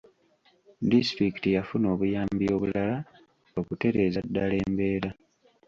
Disitulikiti 0.91 1.49
yafuna 1.57 1.85
obuyambi 1.93 2.45
obulala 2.55 2.97
okutereereza 3.59 4.19
ddala 4.27 4.55
embeera. 4.65 5.09